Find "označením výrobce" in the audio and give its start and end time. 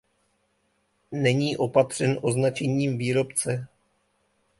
2.21-3.67